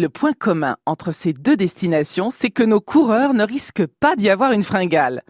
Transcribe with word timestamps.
le 0.00 0.08
point 0.08 0.32
commun 0.32 0.76
entre 0.86 1.12
ces 1.12 1.32
deux 1.32 1.56
destinations, 1.56 2.30
c'est 2.30 2.50
que 2.50 2.62
nos 2.62 2.80
coureurs 2.80 3.34
ne 3.34 3.44
risquent 3.44 3.86
pas 3.86 4.16
d'y 4.16 4.30
avoir 4.30 4.52
une 4.52 4.62
fringale. 4.62 5.22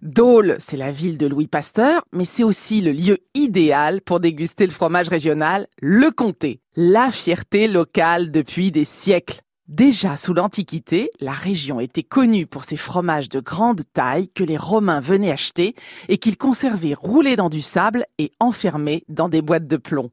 Dole, 0.00 0.56
c'est 0.58 0.76
la 0.76 0.90
ville 0.90 1.18
de 1.18 1.26
Louis 1.26 1.46
Pasteur, 1.46 2.02
mais 2.12 2.24
c'est 2.24 2.42
aussi 2.42 2.80
le 2.80 2.92
lieu 2.92 3.18
idéal 3.34 4.00
pour 4.00 4.20
déguster 4.20 4.66
le 4.66 4.72
fromage 4.72 5.08
régional, 5.08 5.66
le 5.80 6.10
comté, 6.10 6.60
la 6.74 7.12
fierté 7.12 7.68
locale 7.68 8.30
depuis 8.30 8.70
des 8.70 8.84
siècles. 8.84 9.42
Déjà 9.72 10.18
sous 10.18 10.34
l'Antiquité, 10.34 11.10
la 11.18 11.32
région 11.32 11.80
était 11.80 12.02
connue 12.02 12.46
pour 12.46 12.64
ses 12.64 12.76
fromages 12.76 13.30
de 13.30 13.40
grande 13.40 13.80
taille 13.94 14.28
que 14.28 14.44
les 14.44 14.58
Romains 14.58 15.00
venaient 15.00 15.32
acheter 15.32 15.74
et 16.10 16.18
qu'ils 16.18 16.36
conservaient 16.36 16.92
roulés 16.92 17.36
dans 17.36 17.48
du 17.48 17.62
sable 17.62 18.04
et 18.18 18.32
enfermés 18.38 19.02
dans 19.08 19.30
des 19.30 19.40
boîtes 19.40 19.66
de 19.66 19.78
plomb. 19.78 20.10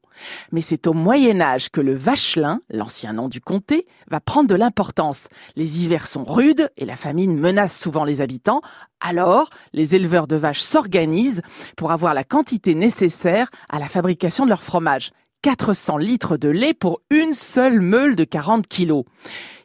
Mais 0.54 0.62
c'est 0.62 0.88
au 0.88 0.94
Moyen 0.94 1.42
Âge 1.42 1.72
que 1.72 1.82
le 1.82 1.94
vachelin, 1.94 2.62
l'ancien 2.70 3.12
nom 3.12 3.28
du 3.28 3.42
comté, 3.42 3.86
va 4.10 4.22
prendre 4.22 4.48
de 4.48 4.56
l'importance. 4.56 5.28
Les 5.58 5.84
hivers 5.84 6.08
sont 6.08 6.24
rudes 6.24 6.70
et 6.78 6.86
la 6.86 6.96
famine 6.96 7.38
menace 7.38 7.78
souvent 7.78 8.06
les 8.06 8.22
habitants. 8.22 8.62
Alors, 9.02 9.50
les 9.74 9.94
éleveurs 9.94 10.28
de 10.28 10.38
vaches 10.38 10.62
s'organisent 10.62 11.42
pour 11.76 11.92
avoir 11.92 12.14
la 12.14 12.24
quantité 12.24 12.76
nécessaire 12.76 13.50
à 13.68 13.80
la 13.80 13.90
fabrication 13.90 14.46
de 14.46 14.50
leur 14.52 14.64
fromage. 14.64 15.12
400 15.42 15.98
litres 15.98 16.38
de 16.38 16.50
lait 16.50 16.74
pour 16.74 17.00
une 17.10 17.34
seule 17.34 17.80
meule 17.80 18.16
de 18.16 18.24
40 18.24 18.68
kilos. 18.68 19.06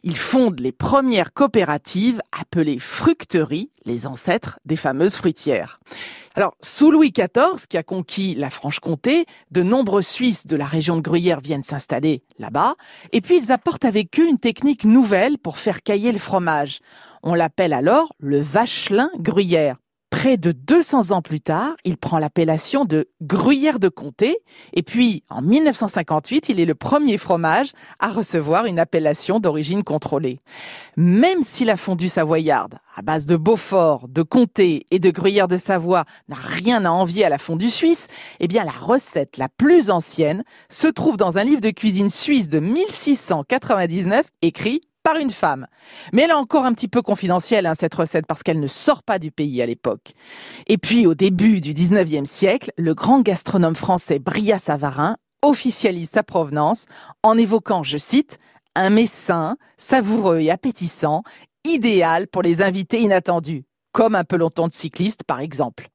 Ils 0.02 0.16
fondent 0.16 0.60
les 0.60 0.70
premières 0.70 1.32
coopératives 1.32 2.20
appelées 2.38 2.78
fructeries, 2.78 3.70
les 3.84 4.06
ancêtres 4.06 4.58
des 4.64 4.76
fameuses 4.76 5.16
fruitières. 5.16 5.78
Alors, 6.34 6.56
sous 6.60 6.90
Louis 6.90 7.10
XIV, 7.10 7.66
qui 7.68 7.76
a 7.76 7.82
conquis 7.82 8.34
la 8.34 8.50
Franche-Comté, 8.50 9.24
de 9.50 9.62
nombreux 9.62 10.02
Suisses 10.02 10.46
de 10.46 10.56
la 10.56 10.66
région 10.66 10.96
de 10.96 11.00
Gruyère 11.00 11.40
viennent 11.40 11.62
s'installer 11.62 12.22
là-bas, 12.38 12.74
et 13.12 13.20
puis 13.20 13.36
ils 13.36 13.52
apportent 13.52 13.84
avec 13.84 14.18
eux 14.20 14.28
une 14.28 14.38
technique 14.38 14.84
nouvelle 14.84 15.38
pour 15.38 15.58
faire 15.58 15.82
cailler 15.82 16.12
le 16.12 16.18
fromage. 16.18 16.80
On 17.22 17.34
l'appelle 17.34 17.72
alors 17.72 18.14
le 18.18 18.40
vachelin 18.40 19.10
gruyère. 19.18 19.76
Près 20.16 20.36
de 20.36 20.52
200 20.52 21.10
ans 21.10 21.22
plus 21.22 21.40
tard, 21.40 21.74
il 21.84 21.96
prend 21.96 22.20
l'appellation 22.20 22.84
de 22.84 23.08
gruyère 23.20 23.80
de 23.80 23.88
comté 23.88 24.38
et 24.72 24.84
puis 24.84 25.24
en 25.28 25.42
1958, 25.42 26.50
il 26.50 26.60
est 26.60 26.66
le 26.66 26.76
premier 26.76 27.18
fromage 27.18 27.72
à 27.98 28.12
recevoir 28.12 28.66
une 28.66 28.78
appellation 28.78 29.40
d'origine 29.40 29.82
contrôlée. 29.82 30.38
Même 30.96 31.42
si 31.42 31.64
la 31.64 31.76
fondue 31.76 32.08
savoyarde, 32.08 32.76
à 32.94 33.02
base 33.02 33.26
de 33.26 33.36
Beaufort, 33.36 34.06
de 34.08 34.22
comté 34.22 34.86
et 34.92 35.00
de 35.00 35.10
gruyère 35.10 35.48
de 35.48 35.56
Savoie, 35.56 36.04
n'a 36.28 36.38
rien 36.38 36.84
à 36.84 36.90
envier 36.90 37.24
à 37.24 37.28
la 37.28 37.38
fondue 37.38 37.68
suisse, 37.68 38.06
eh 38.38 38.46
bien 38.46 38.62
la 38.62 38.70
recette 38.70 39.36
la 39.36 39.48
plus 39.48 39.90
ancienne 39.90 40.44
se 40.68 40.86
trouve 40.86 41.16
dans 41.16 41.38
un 41.38 41.44
livre 41.44 41.60
de 41.60 41.70
cuisine 41.70 42.08
suisse 42.08 42.48
de 42.48 42.60
1699 42.60 44.26
écrit 44.42 44.80
par 45.04 45.18
une 45.18 45.30
femme. 45.30 45.68
Mais 46.12 46.22
elle 46.22 46.30
est 46.30 46.34
encore 46.34 46.64
un 46.64 46.72
petit 46.72 46.88
peu 46.88 47.02
confidentielle, 47.02 47.66
hein, 47.66 47.74
cette 47.74 47.94
recette, 47.94 48.26
parce 48.26 48.42
qu'elle 48.42 48.58
ne 48.58 48.66
sort 48.66 49.04
pas 49.04 49.20
du 49.20 49.30
pays 49.30 49.62
à 49.62 49.66
l'époque. 49.66 50.14
Et 50.66 50.78
puis, 50.78 51.06
au 51.06 51.14
début 51.14 51.60
du 51.60 51.72
19e 51.72 52.24
siècle, 52.24 52.72
le 52.76 52.94
grand 52.94 53.20
gastronome 53.20 53.76
français 53.76 54.18
Bria 54.18 54.58
Savarin 54.58 55.16
officialise 55.42 56.10
sa 56.10 56.22
provenance 56.22 56.86
en 57.22 57.38
évoquant, 57.38 57.84
je 57.84 57.98
cite, 57.98 58.38
un 58.74 58.90
mets 58.90 59.06
sain, 59.06 59.56
savoureux 59.76 60.40
et 60.40 60.50
appétissant, 60.50 61.22
idéal 61.64 62.26
pour 62.26 62.42
les 62.42 62.62
invités 62.62 63.00
inattendus, 63.00 63.64
comme 63.92 64.14
un 64.14 64.24
peloton 64.24 64.68
de 64.68 64.72
cyclistes 64.72 65.24
par 65.24 65.40
exemple. 65.40 65.90